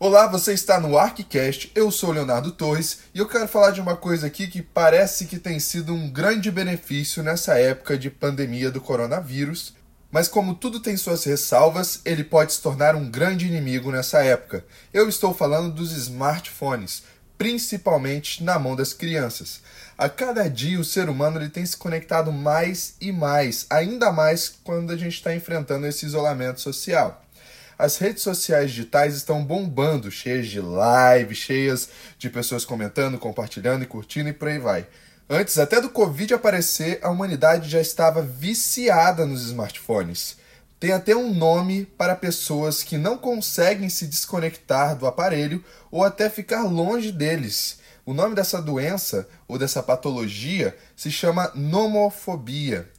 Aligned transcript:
Olá, 0.00 0.28
você 0.28 0.52
está 0.52 0.78
no 0.78 0.96
ArcCast, 0.96 1.72
eu 1.74 1.90
sou 1.90 2.12
Leonardo 2.12 2.52
Torres 2.52 3.00
e 3.12 3.18
eu 3.18 3.26
quero 3.26 3.48
falar 3.48 3.72
de 3.72 3.80
uma 3.80 3.96
coisa 3.96 4.28
aqui 4.28 4.46
que 4.46 4.62
parece 4.62 5.24
que 5.24 5.40
tem 5.40 5.58
sido 5.58 5.92
um 5.92 6.08
grande 6.08 6.52
benefício 6.52 7.20
nessa 7.20 7.58
época 7.58 7.98
de 7.98 8.08
pandemia 8.08 8.70
do 8.70 8.80
coronavírus, 8.80 9.74
mas 10.08 10.28
como 10.28 10.54
tudo 10.54 10.78
tem 10.78 10.96
suas 10.96 11.24
ressalvas, 11.24 12.00
ele 12.04 12.22
pode 12.22 12.52
se 12.52 12.62
tornar 12.62 12.94
um 12.94 13.10
grande 13.10 13.48
inimigo 13.48 13.90
nessa 13.90 14.22
época. 14.22 14.64
Eu 14.94 15.08
estou 15.08 15.34
falando 15.34 15.74
dos 15.74 15.90
smartphones, 15.90 17.02
principalmente 17.36 18.44
na 18.44 18.56
mão 18.56 18.76
das 18.76 18.92
crianças. 18.92 19.60
A 19.98 20.08
cada 20.08 20.48
dia 20.48 20.78
o 20.78 20.84
ser 20.84 21.08
humano 21.08 21.40
ele 21.40 21.50
tem 21.50 21.66
se 21.66 21.76
conectado 21.76 22.30
mais 22.30 22.94
e 23.00 23.10
mais, 23.10 23.66
ainda 23.68 24.12
mais 24.12 24.48
quando 24.62 24.92
a 24.92 24.96
gente 24.96 25.14
está 25.14 25.34
enfrentando 25.34 25.88
esse 25.88 26.06
isolamento 26.06 26.60
social. 26.60 27.24
As 27.78 27.96
redes 27.96 28.24
sociais 28.24 28.72
digitais 28.72 29.14
estão 29.14 29.44
bombando, 29.44 30.10
cheias 30.10 30.48
de 30.48 30.60
lives, 30.60 31.38
cheias 31.38 31.88
de 32.18 32.28
pessoas 32.28 32.64
comentando, 32.64 33.18
compartilhando 33.18 33.84
e 33.84 33.86
curtindo 33.86 34.28
e 34.28 34.32
por 34.32 34.48
aí 34.48 34.58
vai. 34.58 34.88
Antes 35.30 35.58
até 35.58 35.80
do 35.80 35.88
Covid 35.88 36.34
aparecer, 36.34 36.98
a 37.02 37.08
humanidade 37.08 37.68
já 37.68 37.80
estava 37.80 38.20
viciada 38.20 39.24
nos 39.24 39.44
smartphones. 39.44 40.38
Tem 40.80 40.90
até 40.90 41.14
um 41.14 41.32
nome 41.32 41.84
para 41.84 42.16
pessoas 42.16 42.82
que 42.82 42.98
não 42.98 43.16
conseguem 43.16 43.88
se 43.88 44.08
desconectar 44.08 44.96
do 44.96 45.06
aparelho 45.06 45.64
ou 45.88 46.02
até 46.02 46.28
ficar 46.28 46.64
longe 46.64 47.12
deles. 47.12 47.78
O 48.04 48.12
nome 48.12 48.34
dessa 48.34 48.60
doença 48.60 49.28
ou 49.46 49.56
dessa 49.56 49.84
patologia 49.84 50.76
se 50.96 51.12
chama 51.12 51.52
nomofobia. 51.54 52.90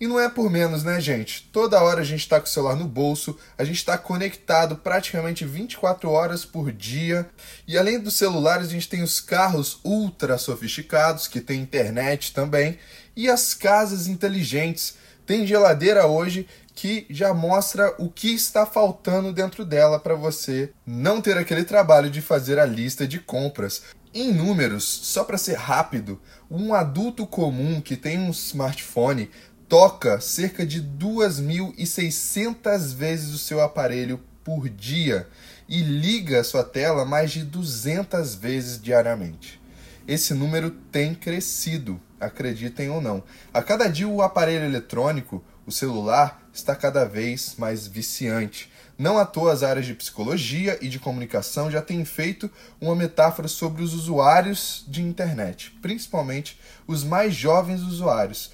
E 0.00 0.06
não 0.06 0.20
é 0.20 0.28
por 0.28 0.48
menos, 0.48 0.84
né, 0.84 1.00
gente? 1.00 1.48
Toda 1.52 1.82
hora 1.82 2.02
a 2.02 2.04
gente 2.04 2.20
está 2.20 2.38
com 2.38 2.46
o 2.46 2.48
celular 2.48 2.76
no 2.76 2.86
bolso, 2.86 3.36
a 3.56 3.64
gente 3.64 3.78
está 3.78 3.98
conectado 3.98 4.76
praticamente 4.76 5.44
24 5.44 6.08
horas 6.08 6.44
por 6.44 6.70
dia. 6.70 7.28
E 7.66 7.76
além 7.76 7.98
dos 7.98 8.14
celulares, 8.14 8.68
a 8.68 8.70
gente 8.70 8.88
tem 8.88 9.02
os 9.02 9.20
carros 9.20 9.80
ultra 9.82 10.38
sofisticados, 10.38 11.26
que 11.26 11.40
tem 11.40 11.60
internet 11.60 12.32
também, 12.32 12.78
e 13.16 13.28
as 13.28 13.54
casas 13.54 14.06
inteligentes. 14.06 14.94
Tem 15.26 15.44
geladeira 15.44 16.06
hoje 16.06 16.46
que 16.76 17.04
já 17.10 17.34
mostra 17.34 17.92
o 17.98 18.08
que 18.08 18.32
está 18.32 18.64
faltando 18.64 19.32
dentro 19.32 19.64
dela 19.64 19.98
para 19.98 20.14
você 20.14 20.70
não 20.86 21.20
ter 21.20 21.36
aquele 21.36 21.64
trabalho 21.64 22.08
de 22.08 22.22
fazer 22.22 22.56
a 22.56 22.64
lista 22.64 23.04
de 23.04 23.18
compras. 23.18 23.82
Em 24.14 24.32
números, 24.32 24.84
só 24.84 25.24
para 25.24 25.36
ser 25.36 25.56
rápido, 25.56 26.20
um 26.48 26.72
adulto 26.72 27.26
comum 27.26 27.80
que 27.80 27.96
tem 27.96 28.18
um 28.20 28.30
smartphone 28.30 29.28
toca 29.68 30.20
cerca 30.20 30.64
de 30.64 30.80
2.600 30.82 32.94
vezes 32.94 33.34
o 33.34 33.38
seu 33.38 33.60
aparelho 33.60 34.20
por 34.42 34.66
dia 34.68 35.28
e 35.68 35.82
liga 35.82 36.40
a 36.40 36.44
sua 36.44 36.64
tela 36.64 37.04
mais 37.04 37.30
de 37.30 37.44
200 37.44 38.34
vezes 38.34 38.80
diariamente. 38.80 39.60
Esse 40.06 40.32
número 40.32 40.70
tem 40.70 41.14
crescido, 41.14 42.00
acreditem 42.18 42.88
ou 42.88 43.02
não. 43.02 43.22
A 43.52 43.62
cada 43.62 43.88
dia 43.88 44.08
o 44.08 44.22
aparelho 44.22 44.64
eletrônico, 44.64 45.44
o 45.66 45.72
celular, 45.72 46.42
está 46.50 46.74
cada 46.74 47.04
vez 47.04 47.54
mais 47.58 47.86
viciante. 47.86 48.72
Não 48.96 49.18
à 49.18 49.26
toa 49.26 49.52
as 49.52 49.62
áreas 49.62 49.84
de 49.84 49.94
psicologia 49.94 50.78
e 50.80 50.88
de 50.88 50.98
comunicação 50.98 51.70
já 51.70 51.82
têm 51.82 52.06
feito 52.06 52.50
uma 52.80 52.96
metáfora 52.96 53.46
sobre 53.46 53.82
os 53.82 53.92
usuários 53.92 54.82
de 54.88 55.02
internet, 55.02 55.76
principalmente 55.82 56.58
os 56.86 57.04
mais 57.04 57.34
jovens 57.34 57.82
usuários, 57.82 58.50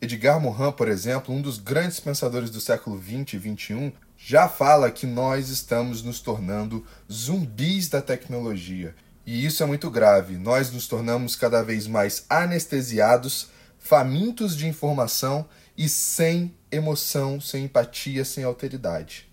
Edgar 0.00 0.40
Morin, 0.40 0.70
por 0.72 0.86
exemplo, 0.88 1.34
um 1.34 1.42
dos 1.42 1.58
grandes 1.58 1.98
pensadores 1.98 2.50
do 2.50 2.60
século 2.60 3.02
XX 3.02 3.34
e 3.34 3.56
XXI, 3.56 3.92
já 4.16 4.48
fala 4.48 4.92
que 4.92 5.06
nós 5.06 5.48
estamos 5.48 6.02
nos 6.02 6.20
tornando 6.20 6.86
zumbis 7.10 7.88
da 7.88 8.00
tecnologia. 8.00 8.94
E 9.26 9.44
isso 9.44 9.62
é 9.62 9.66
muito 9.66 9.90
grave. 9.90 10.36
Nós 10.36 10.70
nos 10.70 10.86
tornamos 10.86 11.34
cada 11.34 11.62
vez 11.62 11.86
mais 11.86 12.24
anestesiados, 12.30 13.48
famintos 13.78 14.56
de 14.56 14.68
informação 14.68 15.46
e 15.76 15.88
sem 15.88 16.54
emoção, 16.70 17.40
sem 17.40 17.64
empatia, 17.64 18.24
sem 18.24 18.44
alteridade. 18.44 19.27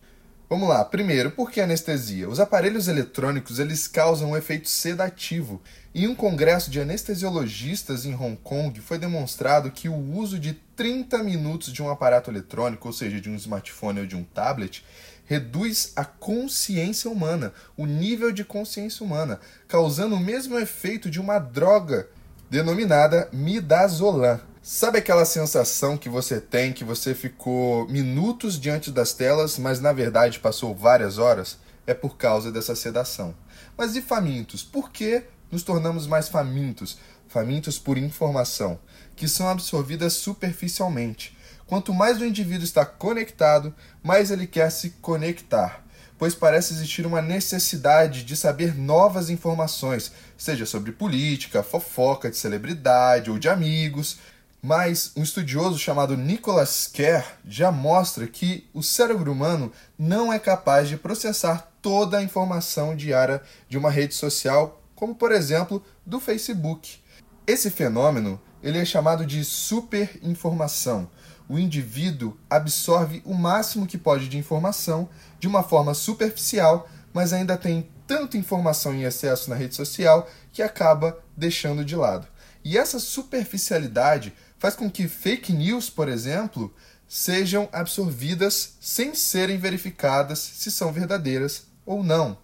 Vamos 0.47 0.69
lá. 0.69 0.85
Primeiro, 0.85 1.31
por 1.31 1.49
que 1.49 1.59
anestesia? 1.59 2.29
Os 2.29 2.39
aparelhos 2.39 2.87
eletrônicos 2.87 3.57
eles 3.57 3.87
causam 3.87 4.31
um 4.31 4.37
efeito 4.37 4.69
sedativo. 4.69 5.59
Em 5.93 6.07
um 6.07 6.13
congresso 6.13 6.69
de 6.69 6.79
anestesiologistas 6.79 8.05
em 8.05 8.13
Hong 8.13 8.37
Kong, 8.43 8.79
foi 8.79 8.99
demonstrado 8.99 9.71
que 9.71 9.89
o 9.89 9.95
uso 9.95 10.37
de 10.37 10.53
30 10.75 11.23
minutos 11.23 11.73
de 11.73 11.81
um 11.81 11.89
aparato 11.89 12.29
eletrônico, 12.29 12.87
ou 12.87 12.93
seja, 12.93 13.19
de 13.19 13.27
um 13.27 13.35
smartphone 13.35 14.01
ou 14.01 14.05
de 14.05 14.15
um 14.15 14.23
tablet, 14.23 14.85
reduz 15.25 15.91
a 15.95 16.05
consciência 16.05 17.09
humana, 17.09 17.51
o 17.75 17.87
nível 17.87 18.31
de 18.31 18.45
consciência 18.45 19.03
humana, 19.03 19.39
causando 19.67 20.15
o 20.15 20.19
mesmo 20.19 20.59
efeito 20.59 21.09
de 21.09 21.19
uma 21.19 21.39
droga 21.39 22.07
denominada 22.51 23.27
midazolam. 23.33 24.39
Sabe 24.67 24.97
aquela 24.97 25.25
sensação 25.25 25.95
que 25.95 26.09
você 26.09 26.41
tem 26.41 26.73
que 26.73 26.83
você 26.83 27.13
ficou 27.13 27.87
minutos 27.87 28.59
diante 28.59 28.89
das 28.89 29.13
telas, 29.13 29.59
mas 29.59 29.79
na 29.79 29.93
verdade 29.93 30.39
passou 30.39 30.73
várias 30.73 31.19
horas? 31.19 31.59
É 31.85 31.93
por 31.93 32.17
causa 32.17 32.51
dessa 32.51 32.75
sedação. 32.75 33.35
Mas 33.77 33.95
e 33.95 34.01
famintos? 34.01 34.63
Por 34.63 34.89
que 34.89 35.23
nos 35.51 35.61
tornamos 35.61 36.07
mais 36.07 36.29
famintos? 36.29 36.97
Famintos 37.27 37.77
por 37.77 37.95
informação, 37.95 38.79
que 39.15 39.27
são 39.27 39.47
absorvidas 39.47 40.13
superficialmente. 40.13 41.37
Quanto 41.67 41.93
mais 41.93 42.19
o 42.19 42.25
indivíduo 42.25 42.63
está 42.63 42.83
conectado, 42.83 43.71
mais 44.01 44.31
ele 44.31 44.47
quer 44.47 44.71
se 44.71 44.89
conectar 44.99 45.85
pois 46.17 46.33
parece 46.33 46.73
existir 46.73 47.05
uma 47.05 47.21
necessidade 47.21 48.23
de 48.23 48.37
saber 48.37 48.73
novas 48.73 49.29
informações, 49.29 50.13
seja 50.37 50.65
sobre 50.65 50.91
política, 50.93 51.61
fofoca 51.61 52.29
de 52.29 52.37
celebridade 52.37 53.29
ou 53.29 53.37
de 53.37 53.49
amigos, 53.49 54.17
mas 54.65 55.11
um 55.15 55.21
estudioso 55.21 55.77
chamado 55.77 56.17
Nicholas 56.17 56.87
Kerr 56.87 57.23
já 57.47 57.71
mostra 57.71 58.25
que 58.25 58.67
o 58.73 58.81
cérebro 58.81 59.31
humano 59.31 59.71
não 59.95 60.33
é 60.33 60.39
capaz 60.39 60.89
de 60.89 60.97
processar 60.97 61.71
toda 61.83 62.17
a 62.17 62.23
informação 62.23 62.95
diária 62.95 63.43
de 63.69 63.77
uma 63.77 63.91
rede 63.91 64.15
social, 64.15 64.81
como 64.95 65.13
por 65.13 65.31
exemplo 65.31 65.85
do 66.03 66.19
Facebook. 66.19 66.97
Esse 67.45 67.69
fenômeno 67.69 68.41
ele 68.63 68.79
é 68.79 68.85
chamado 68.85 69.23
de 69.23 69.45
superinformação. 69.45 71.11
O 71.47 71.59
indivíduo 71.59 72.35
absorve 72.49 73.21
o 73.23 73.35
máximo 73.35 73.85
que 73.85 73.99
pode 73.99 74.27
de 74.27 74.39
informação 74.39 75.07
de 75.39 75.47
uma 75.47 75.61
forma 75.61 75.93
superficial, 75.93 76.89
mas 77.13 77.33
ainda 77.33 77.55
tem 77.55 77.87
tanta 78.07 78.35
informação 78.35 78.95
em 78.95 79.03
excesso 79.03 79.47
na 79.47 79.55
rede 79.55 79.75
social 79.75 80.27
que 80.51 80.63
acaba 80.63 81.19
deixando 81.37 81.85
de 81.85 81.95
lado. 81.95 82.27
E 82.65 82.79
essa 82.79 82.99
superficialidade 82.99 84.33
faz 84.57 84.75
com 84.75 84.89
que 84.89 85.07
fake 85.07 85.53
news, 85.53 85.87
por 85.87 86.09
exemplo, 86.09 86.73
sejam 87.07 87.69
absorvidas 87.71 88.73
sem 88.81 89.13
serem 89.13 89.59
verificadas 89.59 90.39
se 90.39 90.71
são 90.71 90.91
verdadeiras 90.91 91.67
ou 91.85 92.03
não. 92.03 92.35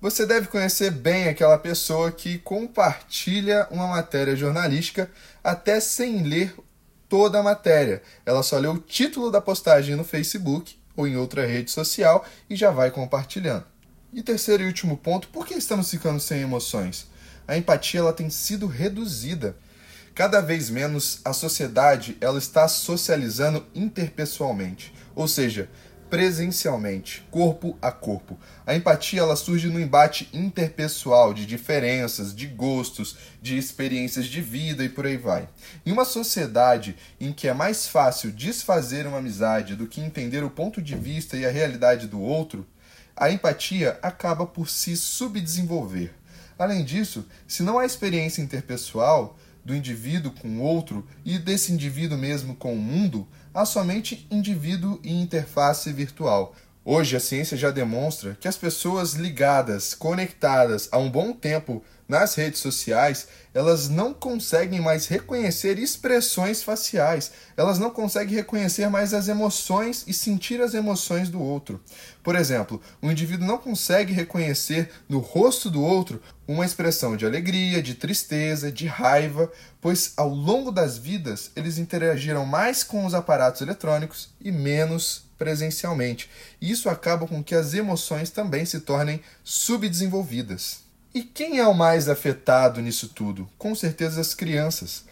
Você 0.00 0.24
deve 0.24 0.46
conhecer 0.48 0.90
bem 0.90 1.28
aquela 1.28 1.58
pessoa 1.58 2.10
que 2.10 2.38
compartilha 2.38 3.66
uma 3.70 3.86
matéria 3.86 4.34
jornalística 4.34 5.10
até 5.44 5.78
sem 5.78 6.22
ler 6.22 6.54
toda 7.06 7.38
a 7.38 7.42
matéria. 7.42 8.02
Ela 8.24 8.42
só 8.42 8.56
lê 8.56 8.68
o 8.68 8.78
título 8.78 9.30
da 9.30 9.42
postagem 9.42 9.94
no 9.94 10.04
Facebook 10.04 10.78
ou 10.96 11.06
em 11.06 11.16
outra 11.16 11.46
rede 11.46 11.70
social 11.70 12.24
e 12.48 12.56
já 12.56 12.70
vai 12.70 12.90
compartilhando. 12.90 13.64
E 14.10 14.22
terceiro 14.22 14.62
e 14.62 14.66
último 14.66 14.96
ponto, 14.96 15.28
por 15.28 15.46
que 15.46 15.54
estamos 15.54 15.90
ficando 15.90 16.18
sem 16.18 16.40
emoções? 16.40 17.06
A 17.46 17.56
empatia 17.56 18.00
ela 18.00 18.12
tem 18.12 18.30
sido 18.30 18.66
reduzida. 18.66 19.56
Cada 20.16 20.40
vez 20.40 20.70
menos 20.70 21.20
a 21.26 21.34
sociedade 21.34 22.16
ela 22.22 22.38
está 22.38 22.66
socializando 22.68 23.66
interpessoalmente, 23.74 24.94
ou 25.14 25.28
seja, 25.28 25.68
presencialmente, 26.08 27.22
corpo 27.30 27.76
a 27.82 27.92
corpo. 27.92 28.40
A 28.66 28.74
empatia 28.74 29.20
ela 29.20 29.36
surge 29.36 29.68
no 29.68 29.78
embate 29.78 30.30
interpessoal 30.32 31.34
de 31.34 31.44
diferenças, 31.44 32.34
de 32.34 32.46
gostos, 32.46 33.14
de 33.42 33.58
experiências 33.58 34.24
de 34.24 34.40
vida 34.40 34.82
e 34.82 34.88
por 34.88 35.04
aí 35.04 35.18
vai. 35.18 35.50
Em 35.84 35.92
uma 35.92 36.06
sociedade 36.06 36.96
em 37.20 37.30
que 37.30 37.46
é 37.46 37.52
mais 37.52 37.86
fácil 37.86 38.32
desfazer 38.32 39.06
uma 39.06 39.18
amizade 39.18 39.76
do 39.76 39.86
que 39.86 40.00
entender 40.00 40.42
o 40.42 40.48
ponto 40.48 40.80
de 40.80 40.96
vista 40.96 41.36
e 41.36 41.44
a 41.44 41.50
realidade 41.50 42.06
do 42.06 42.22
outro, 42.22 42.66
a 43.14 43.30
empatia 43.30 43.98
acaba 44.00 44.46
por 44.46 44.70
se 44.70 44.96
subdesenvolver. 44.96 46.14
Além 46.58 46.82
disso, 46.82 47.26
se 47.46 47.62
não 47.62 47.78
há 47.78 47.84
experiência 47.84 48.40
interpessoal, 48.40 49.38
do 49.66 49.74
indivíduo 49.74 50.30
com 50.30 50.58
o 50.58 50.62
outro 50.62 51.04
e 51.24 51.38
desse 51.38 51.72
indivíduo 51.72 52.16
mesmo 52.16 52.54
com 52.54 52.72
o 52.72 52.80
mundo, 52.80 53.26
há 53.52 53.66
somente 53.66 54.24
indivíduo 54.30 55.00
e 55.02 55.12
interface 55.12 55.92
virtual. 55.92 56.54
Hoje 56.88 57.16
a 57.16 57.20
ciência 57.20 57.56
já 57.56 57.72
demonstra 57.72 58.38
que 58.40 58.46
as 58.46 58.56
pessoas 58.56 59.14
ligadas, 59.14 59.92
conectadas 59.92 60.88
há 60.92 60.98
um 60.98 61.10
bom 61.10 61.32
tempo 61.32 61.82
nas 62.08 62.36
redes 62.36 62.60
sociais, 62.60 63.26
elas 63.52 63.88
não 63.88 64.14
conseguem 64.14 64.80
mais 64.80 65.08
reconhecer 65.08 65.80
expressões 65.80 66.62
faciais, 66.62 67.32
elas 67.56 67.80
não 67.80 67.90
conseguem 67.90 68.36
reconhecer 68.36 68.88
mais 68.88 69.12
as 69.12 69.26
emoções 69.26 70.04
e 70.06 70.14
sentir 70.14 70.60
as 70.60 70.74
emoções 70.74 71.28
do 71.28 71.42
outro. 71.42 71.80
Por 72.22 72.36
exemplo, 72.36 72.80
o 73.02 73.10
indivíduo 73.10 73.48
não 73.48 73.58
consegue 73.58 74.12
reconhecer 74.12 74.88
no 75.08 75.18
rosto 75.18 75.68
do 75.68 75.82
outro 75.82 76.22
uma 76.46 76.64
expressão 76.64 77.16
de 77.16 77.26
alegria, 77.26 77.82
de 77.82 77.94
tristeza, 77.94 78.70
de 78.70 78.86
raiva, 78.86 79.50
pois 79.80 80.12
ao 80.16 80.28
longo 80.28 80.70
das 80.70 80.96
vidas 80.96 81.50
eles 81.56 81.78
interagiram 81.78 82.46
mais 82.46 82.84
com 82.84 83.04
os 83.04 83.12
aparatos 83.12 83.60
eletrônicos 83.60 84.28
e 84.40 84.52
menos 84.52 85.25
presencialmente. 85.38 86.30
Isso 86.60 86.88
acaba 86.88 87.26
com 87.26 87.42
que 87.42 87.54
as 87.54 87.74
emoções 87.74 88.30
também 88.30 88.64
se 88.64 88.80
tornem 88.80 89.20
subdesenvolvidas. 89.44 90.80
E 91.14 91.22
quem 91.22 91.58
é 91.58 91.66
o 91.66 91.74
mais 91.74 92.08
afetado 92.08 92.80
nisso 92.80 93.08
tudo? 93.08 93.48
Com 93.56 93.74
certeza 93.74 94.20
as 94.20 94.34
crianças. 94.34 95.04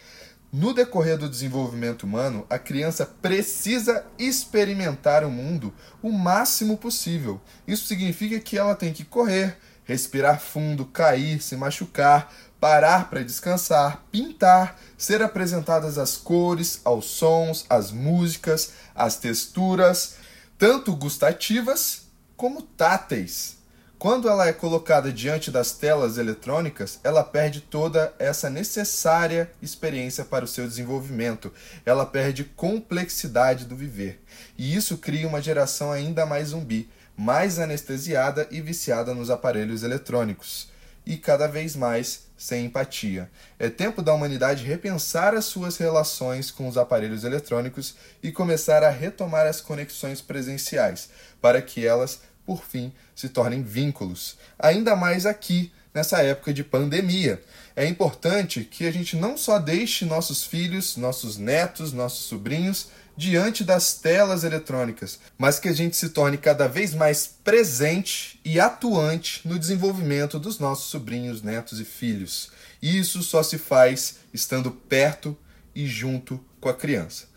No 0.53 0.73
decorrer 0.73 1.17
do 1.17 1.27
desenvolvimento 1.27 2.03
humano, 2.03 2.45
a 2.49 2.57
criança 2.57 3.05
precisa 3.05 4.05
experimentar 4.17 5.23
o 5.25 5.29
mundo 5.29 5.73
o 6.01 6.11
máximo 6.11 6.77
possível. 6.77 7.41
Isso 7.67 7.87
significa 7.87 8.39
que 8.39 8.57
ela 8.57 8.75
tem 8.75 8.93
que 8.93 9.03
correr, 9.03 9.57
respirar 9.85 10.41
fundo, 10.41 10.85
cair, 10.85 11.41
se 11.41 11.55
machucar, 11.55 12.33
parar 12.59 13.09
para 13.09 13.23
descansar, 13.23 14.03
pintar, 14.11 14.79
ser 14.97 15.21
apresentadas 15.21 15.97
as 15.97 16.17
cores, 16.17 16.81
aos 16.83 17.05
sons, 17.05 17.65
as 17.69 17.91
músicas, 17.91 18.71
as 18.93 19.17
texturas, 19.17 20.15
tanto 20.57 20.95
gustativas 20.95 22.07
como 22.35 22.61
táteis. 22.61 23.55
Quando 23.97 24.27
ela 24.27 24.45
é 24.47 24.53
colocada 24.53 25.11
diante 25.11 25.49
das 25.49 25.71
telas 25.71 26.17
eletrônicas, 26.17 26.99
ela 27.03 27.23
perde 27.23 27.61
toda 27.61 28.13
essa 28.19 28.49
necessária 28.49 29.49
experiência 29.61 30.25
para 30.25 30.43
o 30.43 30.47
seu 30.47 30.67
desenvolvimento. 30.67 31.51
Ela 31.85 32.05
perde 32.05 32.43
complexidade 32.43 33.65
do 33.65 33.75
viver. 33.75 34.21
E 34.57 34.75
isso 34.75 34.97
cria 34.97 35.27
uma 35.27 35.41
geração 35.41 35.91
ainda 35.91 36.25
mais 36.25 36.49
zumbi, 36.49 36.89
mais 37.15 37.59
anestesiada 37.59 38.47
e 38.51 38.61
viciada 38.61 39.13
nos 39.13 39.29
aparelhos 39.29 39.83
eletrônicos. 39.83 40.69
E 41.05 41.17
cada 41.17 41.47
vez 41.47 41.75
mais 41.75 42.25
sem 42.37 42.65
empatia. 42.65 43.29
É 43.59 43.69
tempo 43.69 44.01
da 44.01 44.13
humanidade 44.13 44.63
repensar 44.65 45.35
as 45.35 45.45
suas 45.45 45.77
relações 45.77 46.49
com 46.49 46.67
os 46.67 46.77
aparelhos 46.77 47.23
eletrônicos 47.23 47.95
e 48.23 48.31
começar 48.31 48.83
a 48.83 48.89
retomar 48.89 49.45
as 49.45 49.61
conexões 49.61 50.19
presenciais, 50.19 51.09
para 51.39 51.61
que 51.61 51.85
elas 51.85 52.19
por 52.45 52.63
fim, 52.63 52.93
se 53.15 53.29
tornem 53.29 53.63
vínculos. 53.63 54.37
Ainda 54.59 54.95
mais 54.95 55.25
aqui, 55.25 55.71
nessa 55.95 56.21
época 56.21 56.53
de 56.53 56.61
pandemia. 56.61 57.41
É 57.73 57.87
importante 57.87 58.65
que 58.65 58.85
a 58.85 58.91
gente 58.91 59.15
não 59.15 59.37
só 59.37 59.57
deixe 59.57 60.03
nossos 60.03 60.43
filhos, 60.43 60.97
nossos 60.97 61.37
netos, 61.37 61.93
nossos 61.93 62.25
sobrinhos 62.25 62.89
diante 63.17 63.63
das 63.63 63.93
telas 63.93 64.43
eletrônicas, 64.43 65.19
mas 65.37 65.57
que 65.57 65.69
a 65.69 65.73
gente 65.73 65.95
se 65.95 66.09
torne 66.09 66.37
cada 66.37 66.67
vez 66.67 66.93
mais 66.93 67.25
presente 67.25 68.39
e 68.43 68.59
atuante 68.59 69.47
no 69.47 69.57
desenvolvimento 69.57 70.37
dos 70.37 70.59
nossos 70.59 70.91
sobrinhos, 70.91 71.41
netos 71.41 71.79
e 71.79 71.85
filhos. 71.85 72.51
Isso 72.81 73.23
só 73.23 73.41
se 73.41 73.57
faz 73.57 74.17
estando 74.33 74.69
perto 74.69 75.37
e 75.73 75.87
junto 75.87 76.43
com 76.59 76.67
a 76.67 76.73
criança. 76.73 77.27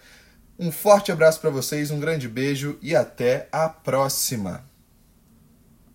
Um 0.58 0.72
forte 0.72 1.12
abraço 1.12 1.40
para 1.40 1.50
vocês, 1.50 1.92
um 1.92 2.00
grande 2.00 2.26
beijo 2.26 2.76
e 2.82 2.96
até 2.96 3.48
a 3.52 3.68
próxima! 3.68 4.67